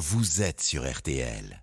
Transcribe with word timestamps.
vous 0.00 0.40
êtes 0.40 0.62
sur 0.62 0.90
RTL. 0.90 1.62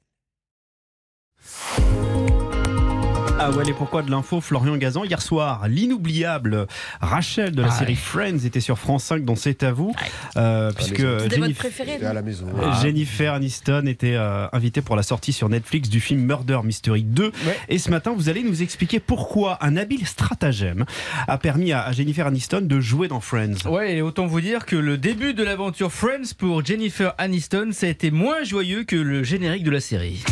Ah 3.47 3.51
ouais, 3.51 3.63
et 3.69 3.73
pourquoi 3.73 4.01
de 4.01 4.11
l'info 4.11 4.41
Florian 4.41 4.75
Gazan 4.75 5.05
Hier 5.05 5.21
soir, 5.21 5.69
l'inoubliable 5.69 6.67
Rachel 6.99 7.51
de 7.55 7.61
la 7.61 7.69
Ah 7.69 7.71
série 7.71 7.93
ouais. 7.93 7.95
Friends 7.95 8.45
était 8.45 8.59
sur 8.59 8.77
France 8.77 9.05
5 9.05 9.23
dans 9.23 9.37
C'est 9.37 9.63
à 9.63 9.71
vous, 9.71 9.95
euh, 10.35 10.73
puisque 10.73 10.97
C'était 10.97 11.05
votre 11.05 11.29
Jennifer, 11.29 12.09
à 12.09 12.13
la 12.13 12.21
maison. 12.21 12.45
euh, 12.61 12.73
Jennifer 12.81 13.33
Aniston 13.33 13.85
était 13.85 14.15
euh, 14.15 14.47
invitée 14.51 14.81
pour 14.81 14.97
la 14.97 15.03
sortie 15.03 15.31
sur 15.31 15.47
Netflix 15.47 15.87
du 15.87 16.01
film 16.01 16.25
Murder 16.25 16.59
Mystery 16.61 17.03
2. 17.03 17.31
Et 17.69 17.77
ce 17.77 17.89
matin, 17.89 18.13
vous 18.13 18.27
allez 18.27 18.43
nous 18.43 18.61
expliquer 18.61 18.99
pourquoi 18.99 19.57
un 19.63 19.77
habile 19.77 20.05
stratagème 20.05 20.83
a 21.29 21.37
permis 21.37 21.71
à, 21.71 21.83
à 21.83 21.93
Jennifer 21.93 22.27
Aniston 22.27 22.61
de 22.63 22.79
jouer 22.81 23.07
dans 23.07 23.21
Friends. 23.21 23.65
Ouais, 23.69 23.95
et 23.95 24.01
autant 24.01 24.25
vous 24.27 24.41
dire 24.41 24.65
que 24.65 24.75
le 24.75 24.97
début 24.97 25.33
de 25.33 25.43
l'aventure 25.45 25.93
Friends 25.93 26.33
pour 26.37 26.65
Jennifer 26.65 27.13
Aniston, 27.17 27.69
ça 27.71 27.85
a 27.85 27.89
été 27.89 28.11
moins 28.11 28.43
joyeux 28.43 28.83
que 28.83 28.97
le 28.97 29.23
générique 29.23 29.63
de 29.63 29.71
la 29.71 29.79
série. 29.79 30.25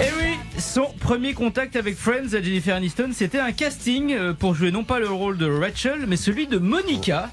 Et 0.00 0.10
oui, 0.18 0.36
son 0.58 0.86
premier 0.98 1.34
contact 1.34 1.76
avec 1.76 1.96
Friends 1.96 2.34
à 2.34 2.42
Jennifer 2.42 2.74
Aniston, 2.76 3.10
c'était 3.12 3.38
un 3.38 3.52
casting 3.52 4.12
euh, 4.12 4.32
pour 4.32 4.54
jouer 4.54 4.70
non 4.70 4.84
pas 4.84 4.98
le 4.98 5.08
rôle 5.08 5.36
de 5.36 5.50
Rachel, 5.50 6.04
mais 6.06 6.16
celui 6.16 6.46
de 6.46 6.58
Monica. 6.58 7.30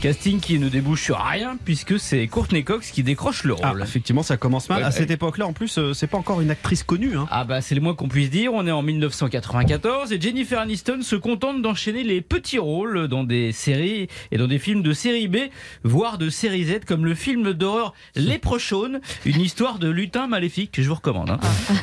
Casting 0.00 0.38
qui 0.38 0.58
ne 0.60 0.68
débouche 0.68 1.02
sur 1.02 1.18
rien 1.18 1.58
puisque 1.64 1.98
c'est 1.98 2.26
Courtney 2.28 2.62
Cox 2.62 2.92
qui 2.92 3.02
décroche 3.02 3.42
le 3.42 3.56
Ah, 3.62 3.70
rôle. 3.70 3.82
effectivement, 3.82 4.22
ça 4.22 4.36
commence 4.36 4.68
mal. 4.68 4.78
Ouais, 4.78 4.84
à 4.84 4.88
bah 4.88 4.92
cette 4.92 5.10
époque-là, 5.10 5.46
en 5.46 5.52
plus, 5.52 5.76
euh, 5.78 5.92
c'est 5.92 6.06
pas 6.06 6.18
encore 6.18 6.40
une 6.40 6.50
actrice 6.50 6.84
connue. 6.84 7.16
Hein. 7.16 7.26
Ah 7.32 7.44
bah 7.44 7.60
c'est 7.60 7.74
le 7.74 7.80
moins 7.80 7.94
qu'on 7.94 8.06
puisse 8.08 8.30
dire, 8.30 8.52
on 8.54 8.64
est 8.66 8.70
en 8.70 8.82
1994 8.82 10.12
et 10.12 10.20
Jennifer 10.20 10.60
Aniston 10.60 11.00
se 11.02 11.16
contente 11.16 11.62
d'enchaîner 11.62 12.04
les 12.04 12.20
petits 12.20 12.58
rôles 12.60 13.08
dans 13.08 13.24
des 13.24 13.50
séries 13.50 14.06
et 14.30 14.38
dans 14.38 14.46
des 14.46 14.60
films 14.60 14.82
de 14.82 14.92
série 14.92 15.26
B, 15.26 15.36
voire 15.82 16.16
de 16.16 16.30
série 16.30 16.64
Z 16.64 16.84
comme 16.86 17.04
le 17.04 17.14
film 17.16 17.52
d'horreur 17.52 17.92
Léprechaune, 18.14 19.00
une 19.26 19.40
histoire 19.40 19.78
de 19.80 19.88
lutin 19.88 20.28
maléfique 20.28 20.70
que 20.72 20.82
je 20.82 20.88
vous 20.88 20.94
recommande. 20.94 21.30
hein. 21.30 21.40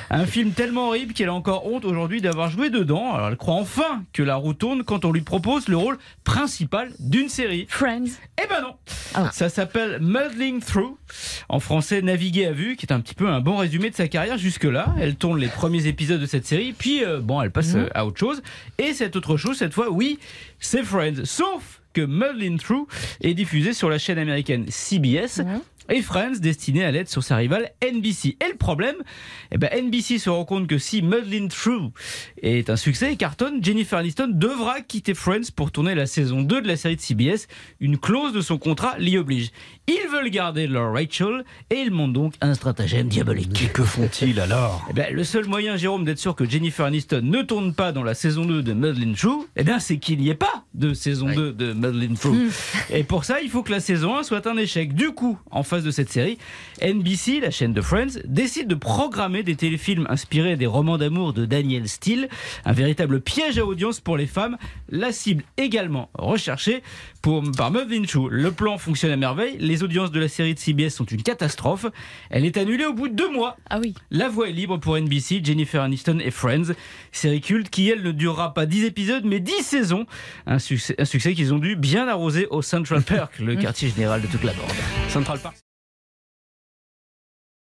Un 0.10 0.26
film 0.26 0.52
tellement 0.52 0.88
horrible 0.88 1.14
qu'elle 1.14 1.30
a 1.30 1.34
encore 1.34 1.68
honte 1.68 1.84
aujourd'hui 1.84 2.22
d'avoir 2.22 2.50
joué 2.50 2.70
dedans. 2.70 3.14
Alors 3.14 3.28
elle 3.28 3.36
croit 3.38 3.56
enfin 3.56 4.04
que 4.14 4.24
la 4.24 4.36
roue 4.36 4.54
tourne 4.54 4.84
quand 4.84 5.04
on 5.04 5.12
lui 5.12 5.22
propose 5.22 5.68
le 5.68 5.76
rôle 5.78 5.98
principal 6.24 6.92
d'une 7.00 7.28
série. 7.30 7.66
Friends. 7.70 8.05
Eh 8.42 8.48
ben 8.48 8.62
non 8.62 8.76
Ah. 9.14 9.30
Ça 9.34 9.50
s'appelle 9.50 10.00
Muddling 10.02 10.62
Through. 10.62 10.98
En 11.50 11.60
français, 11.60 12.02
Naviguer 12.02 12.48
à 12.48 12.52
vue, 12.52 12.76
qui 12.76 12.86
est 12.86 12.92
un 12.94 13.00
petit 13.00 13.16
peu 13.16 13.28
un 13.28 13.40
bon 13.42 13.58
résumé 13.58 13.90
de 13.90 13.96
sa 13.96 14.08
carrière 14.08 14.38
jusque-là. 14.38 14.94
Elle 15.00 15.16
tourne 15.16 15.40
les 15.40 15.48
premiers 15.48 15.88
épisodes 15.88 16.20
de 16.20 16.26
cette 16.26 16.46
série, 16.46 16.74
puis 16.74 17.04
euh, 17.04 17.20
bon, 17.22 17.42
elle 17.42 17.52
passe 17.52 17.76
euh, 17.76 17.88
à 17.96 18.06
autre 18.06 18.20
chose. 18.20 18.42
Et 18.78 18.94
cette 18.94 19.16
autre 19.16 19.38
chose, 19.38 19.58
cette 19.58 19.74
fois, 19.74 19.90
oui, 19.90 20.20
c'est 20.60 20.84
Friends. 20.84 21.24
Sauf 21.26 21.82
que 21.94 22.02
Muddling 22.02 22.60
Through 22.60 22.88
est 23.22 23.34
diffusé 23.34 23.74
sur 23.74 23.90
la 23.90 23.98
chaîne 23.98 24.18
américaine 24.18 24.66
CBS. 24.70 25.42
Et 25.90 26.02
Friends 26.02 26.40
destiné 26.40 26.84
à 26.84 26.92
l'aide 26.92 27.08
sur 27.08 27.24
sa 27.24 27.36
rivale 27.36 27.72
NBC. 27.84 28.38
Et 28.44 28.50
le 28.50 28.58
problème, 28.58 28.96
eh 29.52 29.58
ben 29.58 29.70
NBC 29.72 30.18
se 30.18 30.30
rend 30.30 30.46
compte 30.46 30.68
que 30.68 30.78
si 30.78 31.02
Muddling 31.02 31.50
Through 31.50 31.92
est 32.42 32.70
un 32.70 32.76
succès 32.76 33.14
et 33.14 33.16
cartonne, 33.18 33.64
Jennifer 33.64 34.00
Aniston 34.00 34.30
devra 34.34 34.82
quitter 34.82 35.14
Friends 35.14 35.52
pour 35.56 35.72
tourner 35.72 35.96
la 35.96 36.08
saison 36.08 36.42
2 36.42 36.62
de 36.62 36.68
la 36.68 36.76
série 36.76 36.96
de 36.96 37.02
CBS. 37.02 37.48
Une 37.80 37.98
clause 37.98 38.34
de 38.34 38.42
son 38.42 38.58
contrat 38.58 38.96
l'y 38.98 39.18
oblige. 39.18 39.52
Ils 39.88 40.10
veulent 40.12 40.30
garder 40.30 40.68
leur 40.68 40.94
Rachel 40.94 41.46
et 41.70 41.76
ils 41.76 41.92
montent 41.92 42.14
donc 42.14 42.34
un 42.42 42.54
stratagème 42.56 43.08
diabolique. 43.08 43.72
Que 43.74 43.84
font-ils 43.84 44.40
alors? 44.40 44.86
Eh 44.90 44.94
ben, 44.94 45.14
le 45.14 45.24
seul 45.24 45.46
moyen, 45.46 45.78
Jérôme, 45.78 46.04
d'être 46.04 46.20
sûr 46.20 46.36
que 46.36 46.50
Jennifer 46.50 46.86
Aniston 46.86 47.22
ne 47.24 47.42
tourne 47.42 47.74
pas 47.74 47.92
dans 47.92 48.04
la 48.04 48.16
saison 48.16 48.46
2 48.46 48.64
de 48.64 48.74
Muddling 48.74 49.16
Through, 49.16 49.48
eh 49.56 49.64
bien, 49.64 49.80
c'est 49.80 49.98
qu'il 49.98 50.20
n'y 50.20 50.30
ait 50.30 50.36
pas 50.36 50.65
de 50.76 50.94
saison 50.94 51.34
2 51.34 51.54
de 51.54 51.74
Muddling 51.74 52.18
Through. 52.18 52.52
Et 52.92 53.04
pour 53.04 53.26
ça, 53.26 53.42
il 53.42 53.50
faut 53.50 53.64
que 53.64 53.72
la 53.72 53.80
saison 53.80 54.18
1 54.18 54.24
soit 54.24 54.46
un 54.48 54.58
échec. 54.58 54.94
Du 54.94 55.12
coup, 55.12 55.40
en 55.52 55.64
face 55.64 55.84
de 55.84 55.92
cette 55.92 56.10
série, 56.10 56.38
NBC, 56.82 57.40
la 57.40 57.52
chaîne 57.52 57.74
de 57.74 57.82
Friends, 57.82 58.20
décide 58.26 58.68
de 58.68 58.76
programmer 58.76 59.44
des 59.44 59.56
téléfilms 59.56 60.06
inspirés 60.10 60.58
des 60.58 60.66
romans 60.66 60.98
d'amour 60.98 61.34
de 61.34 61.46
Daniel 61.46 61.88
Steele, 61.88 62.30
un 62.66 62.74
véritable 62.74 63.22
piège 63.22 63.58
à 63.58 63.66
audience 63.66 64.00
pour 64.00 64.18
les 64.18 64.28
femmes, 64.28 64.58
la 64.90 65.12
cible 65.12 65.44
également 65.58 66.10
recherchée 66.14 66.84
pour, 67.22 67.44
par 67.58 67.72
Muddling 67.72 68.06
Through. 68.06 68.30
Le 68.30 68.52
plan 68.52 68.78
fonctionne 68.78 69.12
à 69.12 69.18
merveille, 69.18 69.58
les 69.60 69.84
audiences 69.84 70.12
de 70.12 70.20
la 70.20 70.28
série 70.28 70.54
de 70.54 70.60
CBS 70.60 70.90
sont 70.90 71.06
une 71.06 71.24
catastrophe, 71.24 71.86
elle 72.30 72.46
est 72.46 72.58
annulée 72.58 72.86
au 72.86 72.94
bout 72.94 73.08
de 73.08 73.16
deux 73.16 73.32
mois. 73.32 73.58
Ah 73.70 73.80
oui. 73.82 73.96
La 74.12 74.30
voie 74.30 74.50
est 74.50 74.54
libre 74.54 74.78
pour 74.78 74.98
NBC, 74.98 75.42
Jennifer 75.44 75.82
Aniston 75.82 76.20
et 76.20 76.32
Friends. 76.32 76.74
Série 77.12 77.42
culte 77.42 77.70
qui, 77.70 77.90
elle, 77.90 78.04
ne 78.04 78.12
durera 78.12 78.54
pas 78.54 78.66
10 78.66 78.86
épisodes, 78.86 79.24
mais 79.26 79.40
10 79.40 79.64
saisons. 79.64 80.06
Un 80.46 80.60
succès, 80.66 80.96
un 80.98 81.06
succès 81.06 81.34
qu'ils 81.34 81.54
ont 81.54 81.60
dû 81.60 81.76
bien 81.76 82.08
arroser 82.08 82.48
au 82.50 82.62
Central 82.62 83.04
Park, 83.04 83.40
le 83.40 83.56
quartier 83.64 83.90
général 83.90 84.22
de 84.22 84.28
toute 84.28 84.44
la 84.44 84.54
bande. 84.54 84.72
Central 85.10 85.40
Park 85.40 85.65